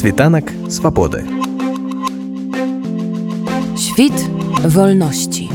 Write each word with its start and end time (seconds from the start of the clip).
Світанак 0.00 0.44
свабоды. 0.70 1.26
Świt 3.76 4.16
wolności. 4.64 5.50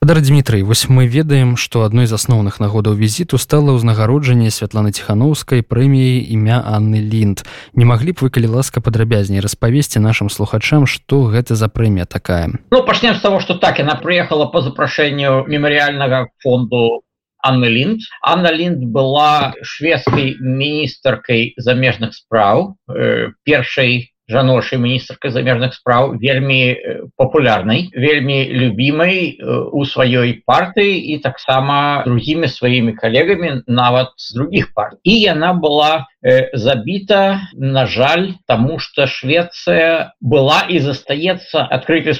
Дар 0.00 0.20
Дмітрый 0.22 0.62
вось 0.62 0.88
мы 0.88 1.06
ведаем 1.06 1.58
што 1.58 1.84
адной 1.84 2.06
з 2.06 2.16
асноўных 2.16 2.56
нагодаў 2.56 2.96
візіту 2.96 3.36
стала 3.36 3.76
ўзнагароджанне 3.76 4.48
святланы 4.48 4.96
ціханаўскай 4.96 5.60
прэміяй 5.60 6.32
імя 6.32 6.64
Анны 6.64 7.04
лінд 7.04 7.44
не 7.76 7.84
маглі 7.84 8.16
б 8.16 8.24
вы 8.24 8.32
калі 8.32 8.56
ласка 8.56 8.80
падрабязней 8.80 9.44
распавесці 9.44 10.00
нашим 10.00 10.32
слухачам 10.32 10.88
што 10.88 11.28
гэта 11.28 11.52
за 11.52 11.68
прэмія 11.68 12.08
такая 12.08 12.48
ну 12.72 12.80
пачнем 12.80 13.12
з 13.14 13.20
того 13.20 13.44
что 13.44 13.60
так 13.60 13.76
яна 13.76 14.00
прыехала 14.00 14.48
по 14.48 14.64
запрашэнню 14.64 15.44
мемарыяльнага 15.52 16.32
фонду 16.40 17.04
Анна 17.42 17.70
лінд 17.70 18.00
Анна 18.22 18.52
лінд 18.54 18.86
была 18.94 19.52
шведскай 19.62 20.36
міністркай 20.40 21.54
замежных 21.58 22.14
спраў 22.14 22.78
э, 22.88 23.34
першай 23.44 24.12
жаночай 24.32 24.78
міністркай 24.78 25.30
замежных 25.34 25.74
спраў 25.74 26.14
вельмі 26.22 26.78
папулярнай 27.18 27.90
вельмі 27.92 28.38
любімай 28.48 29.38
у 29.42 29.84
сваёй 29.84 30.40
партыі 30.46 30.94
і 31.14 31.18
таксама 31.18 32.04
другімі 32.06 32.48
сваімі 32.48 32.94
калегамі 32.96 33.62
нават 33.66 34.14
з 34.16 34.34
других 34.38 34.72
парт. 34.74 34.98
І 35.02 35.18
яна 35.20 35.52
была 35.52 36.06
забіта 36.54 37.42
на 37.54 37.86
жаль 37.86 38.38
тому 38.46 38.78
что 38.78 39.06
Швецыя 39.06 40.14
была 40.20 40.64
і 40.70 40.78
застаецца 40.78 41.66
адкрытай 41.66 42.14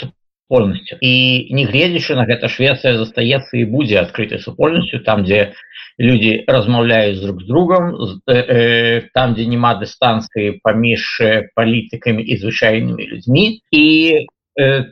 супольнасцю 0.52 0.96
і 1.00 1.48
негледзячы 1.56 2.14
на 2.14 2.28
гэта 2.28 2.48
Швецыя 2.48 3.00
застаецца 3.00 3.56
і 3.56 3.64
будзе 3.64 4.04
адкрытай 4.04 4.38
супольнасцю 4.38 5.00
там 5.00 5.24
дзе 5.24 5.56
люди 5.98 6.44
размаўляюць 6.46 7.20
друг 7.20 7.40
з 7.40 7.46
другом 7.46 7.96
э, 8.28 8.34
э, 8.36 9.00
там 9.14 9.34
дзе 9.34 9.46
няма 9.46 9.80
дыстанцыі 9.80 10.60
паміж 10.62 11.20
палітыкамі 11.56 12.22
і 12.22 12.36
звычайнымі 12.36 13.02
людзьмі 13.08 13.60
і 13.72 13.84
Э, 14.12 14.26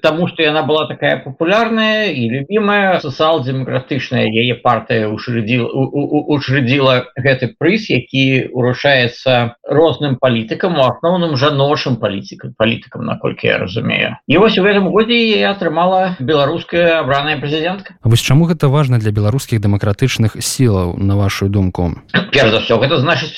Таму 0.03 0.29
што 0.29 0.43
яна 0.43 0.63
была 0.65 0.87
такая 0.89 1.21
папулярная 1.21 2.09
і 2.13 2.29
любімая 2.33 3.01
сацыял-дэмакратычная 3.05 4.25
яе 4.33 4.57
партыя 4.57 5.09
учредзіла 5.13 6.95
гэты 7.13 7.53
прыз, 7.61 7.93
які 7.93 8.49
урушаецца 8.57 9.61
розным 9.69 10.17
палітыкам 10.17 10.81
у 10.81 10.89
асноўным 10.89 11.37
жаночым 11.37 12.01
палітыкам 12.01 12.57
палітыкам, 12.57 13.05
наколькі 13.05 13.47
я 13.47 13.59
разумею. 13.59 14.17
І 14.27 14.41
вось 14.41 14.57
у 14.57 14.65
гэтым 14.65 14.89
годзе 14.89 15.21
я 15.39 15.53
атрымала 15.53 16.17
беларуская 16.21 17.01
абраная 17.05 17.37
прэзідэнтка. 17.37 18.01
Вось 18.05 18.25
чаму 18.25 18.49
гэта 18.49 18.73
важна 18.73 18.99
для 18.99 19.13
беларускіх 19.13 19.61
дэмакратычных 19.61 20.41
сілаў 20.41 20.97
на 20.97 21.17
вашу 21.21 21.49
думку. 21.49 22.01
Перш 22.33 22.51
за 22.51 22.65
ўсё 22.65 22.81
гэта 22.81 22.97
значыць 22.97 23.37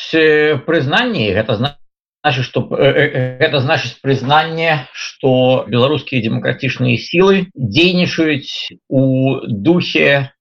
прызнанне 0.67 1.35
гэта 1.35 1.59
значит 1.59 1.82
значит 2.23 2.45
что 2.45 2.69
это 2.77 3.61
значит 3.61 4.01
признание 4.01 4.89
что 4.93 5.65
беларускія 5.67 6.23
демократычныя 6.23 6.97
силы 6.97 7.51
дзейнічаюць 7.55 8.79
у 8.89 9.41
духе 9.47 10.33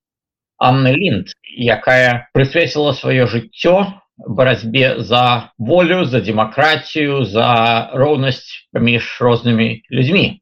Анны 0.62 0.94
линд 0.94 1.34
якая 1.42 2.30
прысвяціла 2.34 2.94
сваё 2.94 3.26
жыццё 3.26 3.98
барацьбе 4.18 5.02
за 5.02 5.50
волю 5.58 6.06
за 6.06 6.22
демократію 6.22 7.26
за 7.26 7.90
роўнасць 7.94 8.70
паміж 8.72 9.18
рознымі 9.20 9.82
людзьмі 9.90 10.38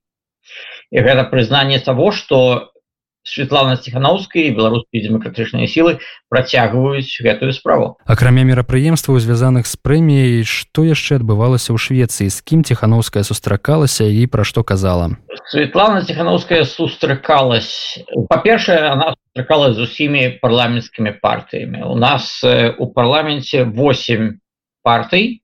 і 0.91 0.97
гэта 0.99 1.23
прызнанне 1.31 1.79
того 1.79 2.11
что 2.11 2.73
Светлана 3.23 3.75
Тханаўская 3.77 4.47
і 4.47 4.55
беларускія 4.55 5.05
дэмакратычныя 5.05 5.67
сілы 5.67 5.99
працягваюць 6.31 7.19
гэтую 7.19 7.51
справу. 7.53 7.99
Акрамя 8.07 8.47
мерапрыемстваў, 8.47 9.19
звязаных 9.19 9.67
з 9.67 9.75
прэміяй, 9.75 10.47
што 10.47 10.87
яшчэ 10.87 11.19
адбывалася 11.19 11.75
ў 11.75 11.77
Швецыі, 11.77 12.31
з 12.31 12.39
кім 12.41 12.63
Тханаўская 12.63 13.23
сустракалася 13.27 14.07
і 14.07 14.25
пра 14.31 14.47
што 14.47 14.63
казала. 14.63 15.19
Светлана 15.51 16.01
Тханаўская 16.01 16.63
сустракалась. 16.63 17.99
Па-першае, 18.29 18.95
она 18.95 19.13
сустракалась 19.19 19.75
з 19.75 19.85
усімі 19.85 20.39
парламенцкімі 20.41 21.19
партыямі. 21.21 21.83
У 21.85 21.95
нас 21.95 22.41
у 22.43 22.85
парламенце 22.87 23.67
8 23.67 24.39
партый 24.81 25.43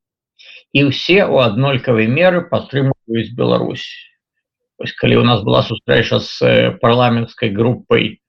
і 0.71 0.79
ўсе 0.91 1.27
ў 1.27 1.51
аднолькавай 1.51 2.07
меры 2.07 2.47
падтрымваюць 2.47 3.35
Беларусь 3.35 4.14
Ось, 4.77 4.93
калі 4.99 5.23
у 5.23 5.23
нас 5.23 5.41
была 5.43 5.63
сустрэча 5.63 6.19
з 6.19 6.77
парламенцкай 6.81 7.53
групай 7.55 8.19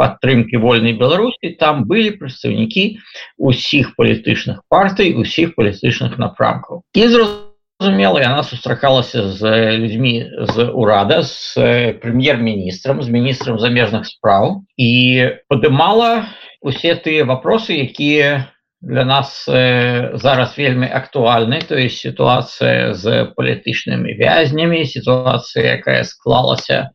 падтрымки 0.00 0.56
вольнай 0.56 0.96
беларусі 0.96 1.52
там 1.60 1.84
былі 1.88 2.16
прадстаўнікі 2.16 2.84
усіх 3.36 3.92
палітычных 4.00 4.64
партый 4.72 5.12
усіх 5.20 5.52
палітычных 5.56 6.16
напрамкаў 6.16 6.80
і 6.96 7.04
зразумела 7.12 8.22
яна 8.24 8.40
сустракалася 8.48 9.28
з 9.36 9.52
людзьмі 9.76 10.14
з 10.52 10.68
урада 10.72 11.20
з 11.28 11.36
прэм'ер-міністрам 12.00 13.04
з 13.04 13.12
міністрам 13.12 13.60
замежных 13.60 14.08
спраў 14.08 14.64
і 14.80 14.90
падымала 15.52 16.24
усе 16.64 16.96
тыя 16.96 17.28
вопросы 17.28 17.76
якія 17.84 18.48
для 18.80 19.04
нас 19.04 19.48
э, 19.48 20.10
зараз 20.14 20.56
вельмі 20.58 20.86
актуальны. 20.86 21.60
То 21.68 21.76
есть 21.76 21.98
ситуация 21.98 22.94
з 22.94 23.32
палітычнымі 23.36 24.16
вязнямі 24.16 24.86
ситуация 24.86 25.76
якая 25.76 26.04
склалася 26.04 26.90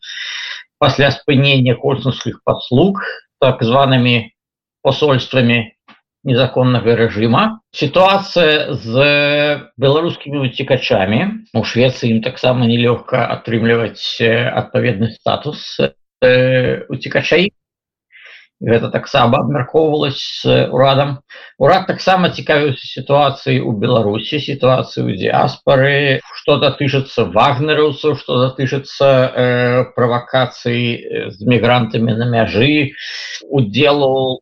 пасля 0.79 1.11
спынення 1.11 1.75
консульскіх 1.75 2.41
паслуг 2.43 3.01
так 3.39 3.61
зваными 3.61 4.33
посольствамі 4.81 5.71
незаконнага 6.25 6.95
режима 6.95 7.61
ситуация 7.71 8.73
з 8.73 9.69
беларускімі 9.77 10.49
уцікачамі. 10.49 11.45
У 11.53 11.63
Швеции 11.63 12.09
ім 12.17 12.25
таксама 12.25 12.65
нелёгка 12.65 13.29
атрымліваць 13.29 14.17
адпаведны 14.25 15.13
статус 15.13 15.77
э, 16.25 16.81
уцікачай 16.89 17.53
гэта 18.61 18.89
таксама 18.89 19.39
абмяркоўвалась 19.43 20.19
з 20.41 20.67
урадам. 20.71 21.19
Урад 21.59 21.87
таксама 21.87 22.29
цікавіўся 22.31 22.87
сітуацыі 22.87 23.59
у 23.59 23.75
беларусі 23.75 24.39
сітуацыю 24.39 25.11
ў 25.11 25.19
дыаспары 25.19 26.23
что 26.39 26.57
датычыцца 26.61 27.27
вагнераўцаў 27.35 28.15
что 28.15 28.39
датычыцца 28.47 29.07
э, 29.07 29.83
правакацыі 29.95 31.31
з 31.35 31.37
мігрантамі 31.43 32.15
на 32.15 32.25
мяжы 32.31 32.95
удзелу 33.51 34.39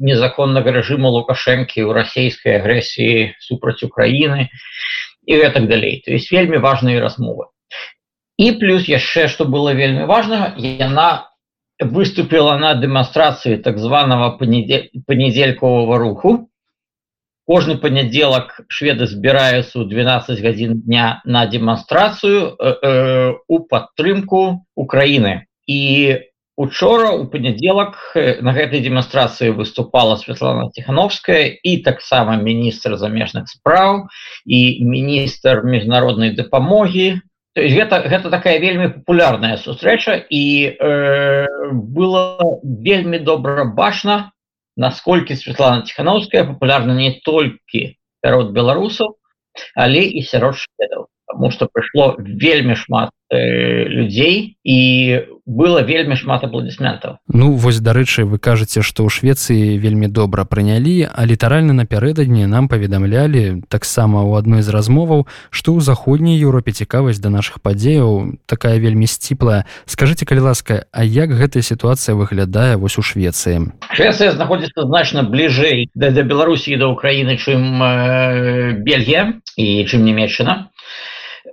незаконнага 0.00 0.72
рэжыму 0.72 1.12
лукашэнкі 1.12 1.84
ў 1.84 1.90
расійскай 1.92 2.56
агрэсіі 2.58 3.36
супраць 3.38 3.84
Україніны 3.84 4.48
і 5.28 5.32
гэтак 5.36 5.68
далей. 5.68 6.00
То 6.04 6.12
есть 6.12 6.32
вельмі 6.32 6.56
важныя 6.58 7.00
размовы. 7.00 7.52
І 8.40 8.56
плюс 8.56 8.88
яшчэ 8.88 9.28
что 9.28 9.44
было 9.44 9.76
вельмі 9.76 10.08
важнага 10.08 10.56
яна 10.56 11.31
выступила 11.84 12.56
на 12.56 12.74
демонстрации 12.74 13.56
так 13.56 13.78
званого 13.78 14.36
понеделькового 14.36 15.98
руху. 15.98 16.48
Кожный 17.44 17.76
понеделок 17.76 18.60
шведы 18.68 19.06
збираются 19.06 19.80
у 19.80 19.84
12 19.84 20.40
годин 20.40 20.80
дня 20.80 21.20
на 21.24 21.46
демонстрацию 21.46 22.56
э, 22.58 22.74
э, 22.82 23.32
у 23.48 23.58
подтрымку 23.60 24.64
Украины. 24.76 25.46
И 25.66 26.20
учора 26.56 27.10
у 27.10 27.26
понеделок 27.26 28.12
на 28.14 28.56
этой 28.56 28.80
демонстрации 28.80 29.50
выступала 29.50 30.16
Светлана 30.16 30.70
Тихановская 30.70 31.46
и 31.48 31.82
так 31.82 32.00
само 32.00 32.36
министр 32.36 32.96
замежных 32.96 33.48
министр 34.84 35.62
международной 35.62 36.34
допомоги 36.34 37.14
То 37.14 37.16
есть 37.16 37.31
гэта, 37.56 38.00
гэта 38.08 38.30
такая 38.30 38.58
вельмі 38.58 38.88
папулярная 38.88 39.56
сустрэча 39.60 40.24
і 40.30 40.44
э, 40.72 41.46
было 41.72 42.58
вельмі 42.62 43.18
добра 43.18 43.64
бачна, 43.64 44.32
насколькі 44.76 45.36
Светлана 45.36 45.84
Тхановская 45.84 46.44
папулярна 46.48 46.96
не 46.96 47.20
толькі 47.24 47.96
сярод 48.24 48.52
беларусаў, 48.56 49.16
але 49.76 50.00
і 50.00 50.22
сярод 50.24 50.56
шведаў, 50.56 51.11
потому 51.32 51.50
что 51.50 51.68
прыйшло 51.72 52.16
вельмі 52.18 52.76
шмат 52.76 53.10
э, 53.32 53.88
людзей 53.88 54.56
і 54.62 55.20
было 55.46 55.82
вельмі 55.82 56.14
шмат 56.14 56.44
апладысментаў 56.44 57.16
Ну 57.26 57.56
вось 57.56 57.80
дарэчы 57.80 58.28
вы 58.28 58.38
кажаце 58.38 58.84
што 58.84 59.02
ў 59.02 59.10
Швецыі 59.10 59.80
вельмі 59.80 60.06
добра 60.06 60.44
прынялі 60.44 61.08
а 61.08 61.24
літаральна 61.24 61.72
напярэдадні 61.72 62.46
нам 62.46 62.68
паведамлялі 62.68 63.64
таксама 63.72 64.22
ў 64.22 64.38
адной 64.38 64.62
з 64.62 64.68
размоваў 64.68 65.26
што 65.50 65.72
ў 65.72 65.80
заходняй 65.80 66.36
Еўропе 66.36 66.76
цікавасць 66.76 67.18
да 67.18 67.32
наших 67.32 67.64
падзеяў 67.64 68.38
такая 68.46 68.76
вельмі 68.78 69.08
сціплая. 69.08 69.64
Скажитеце 69.86 70.28
калі 70.28 70.52
ласка 70.52 70.84
А 70.92 71.02
як 71.02 71.32
гэтая 71.32 71.64
сітуацыя 71.64 72.14
выглядае 72.14 72.76
вось 72.76 73.00
у 73.00 73.02
Швецыі? 73.02 73.72
Швецыя 73.96 74.36
знаходзіцца 74.36 74.84
значна 74.84 75.24
бліжэй 75.24 75.88
да, 75.94 76.12
да 76.12 76.22
Беларусі 76.22 76.76
да 76.76 76.92
Украіны 76.92 77.40
чым 77.40 77.80
э, 77.80 78.76
Бельгія 78.78 79.40
і 79.56 79.66
чым 79.88 80.04
нямецчына 80.04 80.71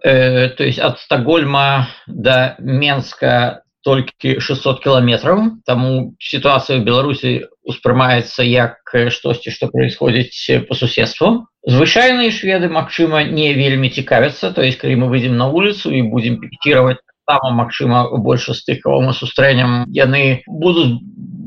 Э, 0.04 0.50
то 0.50 0.64
есть 0.64 0.80
от 0.80 1.00
Стокгольма 1.00 1.90
до 2.08 2.56
Менска 2.60 3.64
толькі 3.84 4.40
600 4.40 4.84
кіламетраў 4.84 5.64
таму 5.66 6.16
сітуацыя 6.20 6.80
в 6.80 6.84
беларусі 6.84 7.48
успрымаецца 7.64 8.44
як 8.44 8.84
штосьці 8.86 9.56
што 9.56 9.72
происходзіць 9.72 10.68
по 10.68 10.76
суседству 10.76 11.48
звычайныя 11.64 12.32
шведы 12.32 12.70
Мачыма 12.70 13.24
не 13.24 13.54
вельмі 13.54 13.90
цікавяцца. 13.90 14.52
То 14.52 14.62
есть 14.62 14.80
калі 14.80 14.96
мы 14.96 15.08
выйдзем 15.08 15.38
на 15.38 15.48
вуліцу 15.48 15.92
і 15.92 16.02
будем 16.02 16.40
пікетировать 16.40 17.00
там 17.28 17.56
Мачыма 17.56 18.10
большасці 18.18 18.76
кого 18.76 19.02
мы 19.02 19.14
сустрэнем 19.14 19.86
яны 19.94 20.44
будуць 20.48 21.00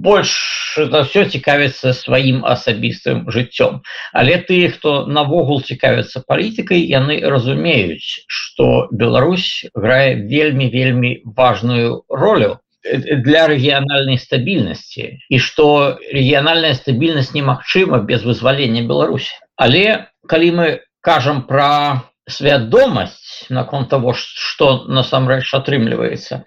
больш 0.03 0.33
за 0.77 1.03
все 1.07 1.25
цікавіцца 1.31 1.93
сваім 1.95 2.43
асабістым 2.49 3.29
жыццём. 3.31 3.81
Але 4.13 4.39
ты 4.43 4.69
хто 4.75 5.07
навогул 5.07 5.63
цікавіцца 5.63 6.25
палітыкай 6.27 6.83
яны 6.83 7.21
разумеюць 7.23 8.27
что 8.27 8.89
Беларусь 8.91 9.67
грае 9.75 10.27
вельмі 10.27 10.69
вельмі 10.69 11.23
важную 11.25 12.03
ролю 12.09 12.59
для 12.83 13.47
рэгіянальнай 13.47 14.19
стабільнасці 14.19 15.19
і 15.29 15.39
что 15.39 15.99
рэгіянальная 16.11 16.75
стабільнасць 16.75 17.35
немагчыма 17.35 18.03
без 18.03 18.27
вызвалення 18.27 18.83
Беларусі. 18.83 19.31
Але 19.57 20.11
калі 20.27 20.49
мы 20.51 20.67
кажам 21.01 21.43
про 21.47 22.03
свядомасць 22.29 23.51
наконт 23.51 23.89
того 23.91 24.15
что 24.15 24.85
насамрэч 24.87 25.51
атрымліваецца 25.55 26.45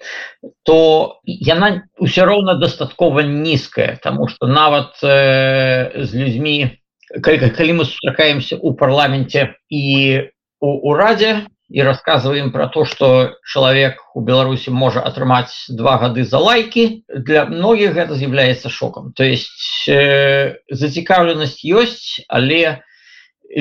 то 0.63 0.77
яна 1.25 1.83
ўсё 2.00 2.24
роўна 2.25 2.56
дастаткова 2.56 3.27
нізкая 3.27 4.00
тому 4.04 4.27
что 4.27 4.48
нават 4.48 4.95
э, 5.04 6.06
з 6.06 6.12
людзьмі 6.16 6.80
калі, 7.22 7.51
калі 7.51 7.72
мы 7.74 7.86
сустракаемся 7.86 8.56
у 8.56 8.74
парламенце 8.74 9.56
і 9.69 10.31
у 10.63 10.69
урадзе 10.89 11.48
і 11.69 11.81
рассказываем 11.83 12.51
про 12.51 12.68
то 12.68 12.86
что 12.86 13.36
чалавек 13.44 14.00
у 14.16 14.22
беларусі 14.22 14.72
можа 14.72 15.01
атрымаць 15.01 15.68
два 15.69 15.98
гады 15.98 16.24
за 16.24 16.39
лайки 16.39 17.04
для 17.10 17.45
многіх 17.45 17.94
гэта 18.00 18.16
з'яўляецца 18.16 18.69
шокам. 18.69 19.12
То 19.13 19.24
есть 19.24 19.89
э, 19.89 20.56
зацікаўленасць 20.69 21.66
ёсць 21.66 22.24
але 22.30 22.80
у 22.80 22.95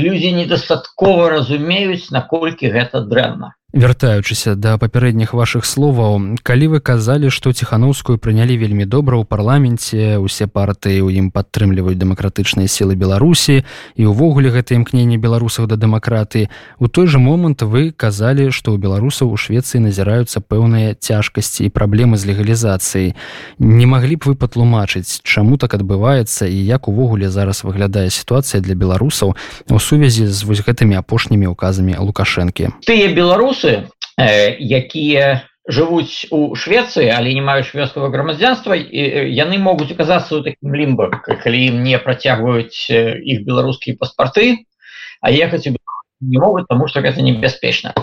людзі 0.05 0.31
недастаткова 0.39 1.29
разумеюць 1.35 2.13
наколькі 2.17 2.73
гэта 2.77 3.05
дрэнна 3.13 3.55
вяртаючыся 3.75 4.55
да 4.55 4.79
папярэдніх 4.79 5.35
вашых 5.35 5.67
словаў 5.67 6.38
калі 6.47 6.67
вы 6.75 6.79
казалі 6.79 7.26
што 7.35 7.50
ціхановскую 7.50 8.23
прынялі 8.23 8.55
вельмі 8.55 8.87
добра 8.87 9.19
ў 9.19 9.26
парламенце 9.26 10.23
усе 10.23 10.47
партыі 10.47 11.03
ў 11.03 11.19
ім 11.19 11.26
падтрымліваюць 11.35 11.99
дэмакратычныя 11.99 12.71
сілы 12.71 12.94
беларусі 12.94 13.67
і 13.99 14.03
ўвогуле 14.06 14.55
гэта 14.55 14.79
імкненне 14.79 15.19
беларусаў 15.19 15.67
да 15.67 15.75
дэмакраты 15.75 16.47
у 16.79 16.87
той 16.87 17.11
жа 17.11 17.19
момант 17.19 17.67
вы 17.67 17.91
казалі 17.91 18.55
што 18.55 18.71
ў 18.71 18.79
беларусаў 18.79 19.35
у 19.35 19.37
швецыі 19.37 19.82
назіраюцца 19.91 20.38
пэўныя 20.38 20.94
цяжкасці 20.94 21.67
і 21.67 21.75
праблемы 21.75 22.15
з 22.15 22.31
легалізацыяй. 22.31 23.19
Не 23.59 23.87
маглі 23.91 24.23
б 24.23 24.23
вы 24.31 24.35
патлумачыць 24.38 25.19
чаму 25.26 25.59
так 25.59 25.75
адбываецца 25.75 26.47
і 26.47 26.59
як 26.62 26.87
увогуле 26.87 27.26
зараз 27.26 27.67
выглядае 27.67 28.06
сітуацыя 28.15 28.62
для 28.62 28.79
беларусаў 28.79 29.35
у 29.35 29.79
сувязі 29.82 30.31
з 30.31 30.38
вось 30.47 30.62
гэтымі 30.62 30.94
апошнімі 31.03 31.50
указамі 31.50 31.99
лукашэнкі? 31.99 32.71
Тыя 32.87 33.11
беларусы 33.11 33.63
беларусы 33.64 33.90
э, 34.16 34.56
якія 34.61 35.49
жывуць 35.69 36.28
у 36.31 36.55
Швецыі 36.55 37.08
але 37.08 37.32
не 37.32 37.40
маюць 37.40 37.66
шведскага 37.72 38.12
грамадзянства 38.12 38.76
яны 38.76 39.58
могуць 39.58 39.93
аказацца 39.93 40.37
ў 40.37 40.44
такім 40.44 40.75
лімба 40.76 41.08
калі 41.25 41.58
ім 41.72 41.82
не 41.82 41.96
працягваюць 41.99 42.90
іх 42.93 43.44
беларускія 43.49 43.96
паспарты 43.96 44.69
а 45.25 45.32
ехаць 45.32 45.64
не 45.66 46.38
могуць 46.38 46.69
тому 46.69 46.88
что 46.88 47.00
гэта 47.00 47.22
небяспечна. 47.22 47.94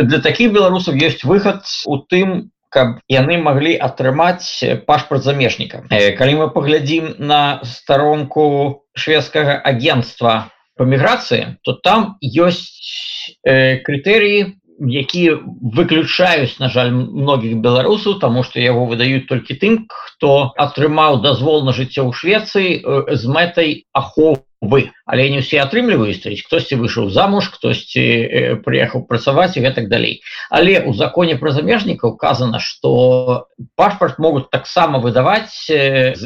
Для 0.00 0.20
такіх 0.20 0.52
беларусаў 0.52 0.96
ёсць 0.96 1.24
выхад 1.24 1.64
у 1.84 2.00
тым 2.08 2.50
каб 2.68 3.00
яны 3.08 3.36
маглі 3.40 3.76
атрымаць 3.76 4.64
пашпарт 4.88 5.24
замежніка. 5.24 5.84
Калі 5.88 6.34
мы 6.40 6.46
паглядзім 6.52 7.16
на 7.20 7.60
старонку 7.64 8.84
шведскага 8.96 9.60
агентства 9.60 10.52
по 10.76 10.84
міграцыі 10.84 11.60
то 11.64 11.76
там 11.76 12.16
ёсць 12.22 13.36
крытэрыі 13.44 14.57
якія 14.80 15.38
выключаюць 15.42 16.58
на 16.62 16.68
жаль 16.70 16.92
многіх 16.94 17.58
беларусаў 17.58 18.18
тому 18.22 18.42
что 18.46 18.60
яго 18.62 18.86
выдаюць 18.86 19.26
толькі 19.26 19.58
тым 19.58 19.86
хто 19.90 20.54
атрымаў 20.56 21.20
дазвол 21.22 21.64
на 21.66 21.72
жыццё 21.72 22.06
ў 22.06 22.12
Швецыі 22.14 22.70
з 23.14 23.22
мэтай 23.26 23.84
аховы. 23.92 24.90
Але 25.06 25.30
не 25.30 25.38
усе 25.42 25.58
атрымліваюць 25.62 26.22
хтосьці 26.22 26.78
выйшаў 26.78 27.10
замуж 27.10 27.50
хтосьці 27.50 28.62
прыехаў 28.62 29.06
працаваць 29.06 29.58
і 29.58 29.62
гэтак 29.66 29.90
далей. 29.90 30.22
Але 30.50 30.86
у 30.86 30.94
законе 30.94 31.34
про 31.34 31.50
замежніка 31.50 32.06
указано 32.06 32.58
что 32.58 33.46
пашпарт 33.74 34.18
могуць 34.18 34.50
таксама 34.50 34.98
выдаваць 34.98 35.66
з 35.66 36.22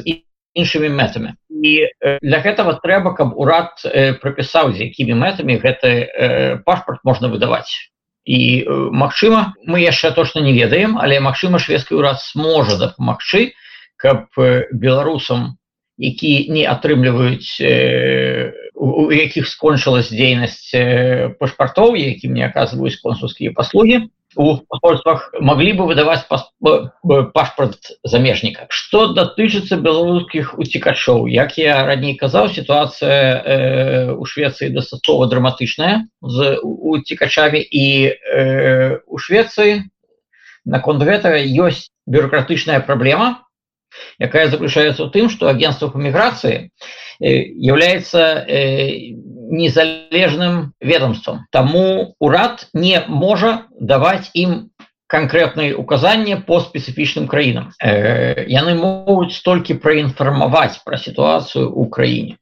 іншымі 0.52 0.88
мэтамі. 0.92 1.32
І 1.48 1.88
для 2.20 2.38
гэтага 2.44 2.80
трэба 2.84 3.16
каб 3.16 3.32
урад 3.36 3.80
прапісаў 4.20 4.76
з 4.76 4.92
якімі 4.92 5.16
мэтамі 5.16 5.56
гэты 5.56 6.60
пашпарт 6.68 7.00
можна 7.04 7.32
выдаваць 7.32 7.91
і 8.24 8.64
Мачыма 8.92 9.54
мы 9.64 9.82
яшчэ 9.82 10.12
точно 10.12 10.40
не 10.40 10.52
ведаем 10.52 10.98
але 10.98 11.20
Мачыма 11.20 11.58
шведскі 11.58 11.98
ўрад 11.98 12.20
сможа 12.22 12.78
дапамагчы 12.78 13.52
каб 13.96 14.30
беларусам 14.72 15.58
які 15.98 16.48
не 16.50 16.64
атрымліваюць 16.66 17.50
у 18.82 19.10
якіх 19.14 19.46
скончылась 19.46 20.10
дзейнасць 20.10 20.74
пашпартоў 21.38 21.94
якім 21.94 22.34
не 22.34 22.42
аказваюць 22.48 22.98
консульскія 22.98 23.54
паслугі 23.54 24.08
у 24.36 24.56
посольствах 24.68 25.32
могли 25.40 25.72
бы 25.72 25.86
выдаваць 25.86 26.24
пашпарт 27.34 27.92
замежніка. 28.04 28.66
Что 28.68 29.12
датычыцца 29.12 29.76
беларускіх 29.76 30.58
уцікачоў? 30.58 31.28
Як 31.28 31.58
я 31.58 31.84
раней 31.84 32.16
казаў 32.16 32.48
сітуацыя 32.48 33.12
э, 33.12 34.12
у 34.12 34.24
Швецыі 34.24 34.72
дастаткова 34.72 35.28
драматычная 35.28 36.08
з 36.22 36.58
уцікачамі 36.62 37.60
і 37.60 37.86
э, 38.08 38.98
у 39.06 39.18
Швецыі. 39.18 39.84
Наконт 40.64 41.02
гэтага 41.02 41.42
ёсць 41.42 41.92
бюрократычная 42.06 42.80
праблема 42.80 43.44
якая 44.18 44.48
заключаецца 44.48 45.04
ў 45.04 45.10
тым 45.10 45.30
что 45.30 45.48
агентство 45.48 45.88
по 45.88 45.98
міграцыі 45.98 46.70
является 47.22 48.44
э, 48.48 49.14
незалежным 49.50 50.74
ведомством. 50.80 51.46
Таму 51.50 52.14
урад 52.18 52.68
не 52.72 53.04
можа 53.06 53.66
даваць 53.78 54.30
ім 54.34 54.70
конкретные 55.06 55.76
указания 55.76 56.38
по 56.38 56.60
специфічным 56.60 57.28
краінам. 57.28 57.70
Э, 57.78 58.48
яны 58.48 58.74
могуць 58.74 59.36
столькі 59.36 59.76
праінфармаваць 59.76 60.80
пра 60.84 60.96
сітуацыю 60.96 61.68
ў 61.68 61.82
краіне. 61.92 62.34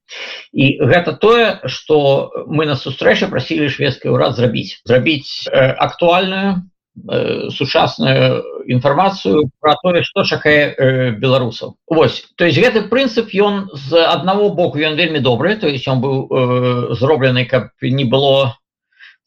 І 0.54 0.78
гэта 0.78 1.18
тое, 1.18 1.58
што 1.66 2.30
мы 2.46 2.70
на 2.70 2.78
сустрэчы 2.78 3.26
прасілі 3.26 3.68
шведскі 3.68 4.14
ўрад 4.14 4.38
зрабіць, 4.38 4.80
зрабіць 4.86 5.50
э, 5.50 5.74
актуальную 5.76 6.70
Э, 7.08 7.48
сучасную 7.50 8.59
інфармацыю 8.70 9.50
про 9.60 9.74
тое 9.82 10.02
что 10.06 10.24
чакае 10.24 10.70
э, 10.70 11.10
беларусаў 11.10 11.74
Вось 11.90 12.22
то 12.36 12.46
есть 12.46 12.58
гэты 12.58 12.86
прынцып 12.86 13.34
ён 13.34 13.68
з 13.74 14.06
аднаго 14.06 14.50
боку 14.54 14.78
ён 14.78 14.94
вельмі 14.94 15.18
добры 15.18 15.56
то 15.56 15.66
есть 15.66 15.88
он 15.88 16.00
быў 16.00 16.16
э, 16.30 16.94
зроблены 16.94 17.44
каб 17.44 17.74
не 17.82 18.04
было 18.04 18.60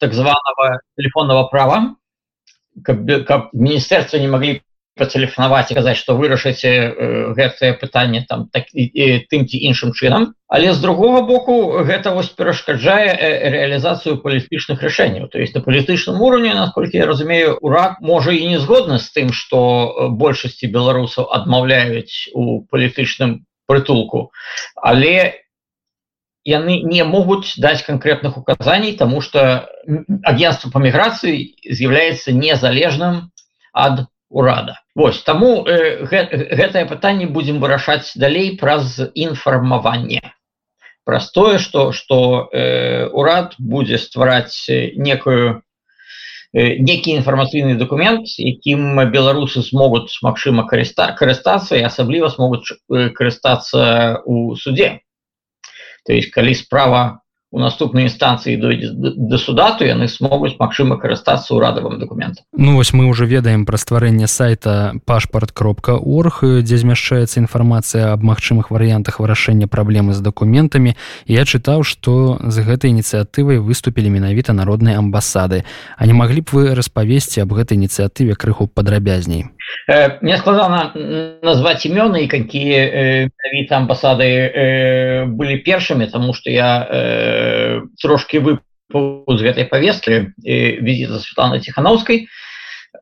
так 0.04 0.14
званого 0.14 0.82
телефонного 0.98 1.48
права. 1.48 1.96
Каб, 2.84 3.06
каб 3.26 3.54
міністэрства 3.54 4.18
не 4.18 4.28
могли 4.28 4.64
патэлефанаваць 5.00 5.72
і 5.72 5.78
казаць 5.78 5.98
што 5.98 6.14
вырашыце 6.18 6.70
гэтае 7.34 7.74
пытанне 7.82 8.22
там 8.30 8.46
так 8.54 8.70
і, 8.74 8.86
і 8.86 9.06
тым 9.26 9.46
ці 9.50 9.58
іншым 9.58 9.94
чынам. 9.98 10.34
Але 10.48 10.74
з 10.74 10.82
другого 10.86 11.24
боку 11.26 11.82
гэта 11.82 12.14
вось 12.14 12.30
перашкаджае 12.30 13.10
рэалізацыю 13.56 14.22
палітычных 14.22 14.86
рашэнняў. 14.86 15.28
То 15.34 15.42
есть 15.42 15.56
на 15.56 15.62
палітычным 15.62 16.22
уровне 16.22 16.54
насколько 16.54 16.98
я 16.98 17.06
разумею 17.10 17.58
урак 17.58 18.02
можа 18.02 18.32
і 18.32 18.46
не 18.48 18.60
згодна 18.60 19.00
з 19.00 19.10
тым 19.10 19.34
што 19.34 20.10
большасці 20.14 20.70
беларусаў 20.70 21.26
адмаўляюць 21.34 22.30
у 22.38 22.62
палітычным 22.70 23.50
прытулку. 23.66 24.30
Але 24.78 25.42
яны 26.46 26.84
не 26.86 27.04
могуць 27.04 27.58
даць 27.58 27.82
канкрэтных 27.82 28.38
указаний 28.38 28.94
тому 28.94 29.22
что 29.22 29.70
агентство 30.22 30.70
по 30.70 30.80
міграцыі 30.80 31.58
з'яўляецца 31.66 32.36
незалежным 32.36 33.32
ад 33.74 34.06
урада 34.30 34.83
Вось 34.96 35.24
таму 35.26 35.66
э, 35.66 36.06
гэтае 36.06 36.86
пытанне 36.86 37.26
будзем 37.26 37.58
вырашаць 37.60 38.14
далей 38.14 38.54
праз 38.58 39.00
інфармаванне. 39.16 40.22
Простое 41.04 41.58
что 41.58 41.92
что 41.92 42.50
э, 42.52 43.08
урад 43.08 43.56
будзе 43.58 43.98
ствараць 43.98 44.70
некую 44.70 45.64
э, 46.54 46.78
некі 46.78 47.18
інфармацыйны 47.18 47.74
документ 47.76 48.30
якім 48.38 49.02
беларусы 49.10 49.66
змогуць 49.66 50.14
магчыма 50.22 50.68
карыста 50.70 51.10
карыстацца 51.18 51.74
і 51.76 51.90
асабліва 51.90 52.30
смогуць 52.30 52.70
э, 52.70 53.10
карыстацца 53.10 54.22
у 54.26 54.56
суде. 54.56 55.02
То 56.06 56.14
есть 56.14 56.30
калі 56.30 56.54
справа 56.54 57.23
у 57.54 57.60
наступнай 57.62 58.10
інстанцыі 58.10 58.58
дойдзе 58.58 58.90
да 59.16 59.38
суда 59.38 59.72
то 59.78 59.86
яны 59.86 60.10
смогуць 60.10 60.58
магчыма 60.58 60.98
карыстацца 60.98 61.54
ўрадавым 61.54 62.02
документам 62.02 62.44
Ну 62.58 62.76
вось 62.76 62.94
мы 62.94 63.06
уже 63.06 63.26
ведаем 63.26 63.66
пра 63.66 63.78
стварэнне 63.78 64.28
сайта 64.28 64.98
пашпарт 65.06 65.54
кропка 65.54 65.94
орг 65.94 66.42
дзе 66.42 66.78
змяшчаецца 66.82 67.40
інфармацыя 67.40 68.12
аб 68.14 68.26
магчымых 68.26 68.74
варыянтах 68.74 69.22
вырашэння 69.22 69.68
праблемы 69.70 70.18
з 70.18 70.26
дакументамі. 70.26 70.98
Я 71.30 71.46
чытаў 71.46 71.86
што 71.86 72.42
з 72.42 72.66
гэтай 72.66 72.90
ініцыятывай 72.90 73.62
выступілі 73.62 74.10
менавіта 74.10 74.54
народныя 74.54 74.98
амбасады. 74.98 75.64
А 75.98 76.06
не 76.10 76.14
маглі 76.14 76.42
б 76.42 76.50
вы 76.52 76.64
распавесці 76.74 77.46
аб 77.46 77.54
гэтай 77.54 77.78
ініцыятыве 77.78 78.34
крыху 78.34 78.66
падрабязней 78.66 79.54
мне 80.22 80.38
складана 80.38 80.94
назваць 81.44 81.86
імёны 81.86 82.24
якія 82.24 83.28
менавіта 83.28 83.78
амбасады 83.78 84.28
э, 84.28 85.26
былі 85.26 85.58
першымі 85.66 86.08
тому 86.08 86.34
что 86.34 86.50
я 86.50 86.88
э, 86.90 87.82
трошки 88.02 88.40
выпаў 88.40 89.28
з 89.28 89.42
гэтай 89.42 89.68
повесткі 89.70 90.34
візіта 90.44 91.20
Светланы 91.20 91.60
ціхановскай 91.60 92.28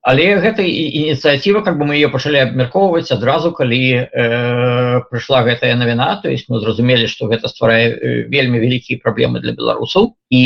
але 0.01 0.41
гэта 0.41 0.63
ініцыятыва 0.63 1.61
как 1.61 1.77
бы 1.77 1.85
мы 1.85 1.95
ее 1.99 2.09
пачалі 2.09 2.41
абмяркоўваць 2.41 3.11
адразу 3.11 3.51
калі 3.51 4.09
э, 4.09 5.01
прыйшла 5.11 5.43
гэтая 5.45 5.75
навіна 5.75 6.17
то 6.23 6.29
есть 6.29 6.49
мы 6.49 6.59
зразумелі 6.59 7.07
что 7.07 7.27
гэта 7.27 7.47
стварае 7.47 8.25
вельмі 8.25 8.57
вялікія 8.57 9.03
праблемы 9.03 9.41
для 9.41 9.53
беларусаў 9.53 10.15
і 10.29 10.43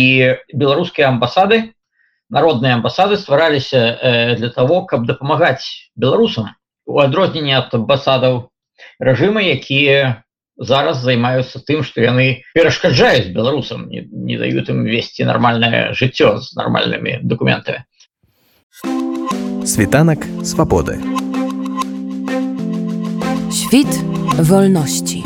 беларускія 0.52 1.08
амбасады 1.08 1.72
народныя 2.30 2.76
амбасады 2.76 3.18
ствараліся 3.18 3.78
э, 3.78 4.36
для 4.36 4.50
того 4.50 4.86
каб 4.86 5.06
дапамагаць 5.06 5.92
беларусам. 5.96 6.54
У 6.86 7.00
адрозненне 7.00 7.58
ад 7.58 7.74
амбасадаў 7.74 8.50
рэжымы 9.00 9.46
якія 9.56 10.24
зараз 10.58 11.04
займаюцца 11.04 11.60
тым 11.68 11.84
што 11.84 12.02
яны 12.02 12.46
перашкаджаюць 12.56 13.34
беларусам 13.36 13.90
не, 13.90 14.08
не 14.08 14.38
даюць 14.40 14.70
ім 14.72 14.86
весці 14.88 15.28
нармальнае 15.28 15.92
жыццё 15.92 16.38
з 16.40 16.56
нармальнымі 16.56 17.20
документамі 17.24 17.84
світанак 19.66 20.26
свабоды. 20.44 21.00
Świt 23.52 23.88
wolności. 24.38 25.24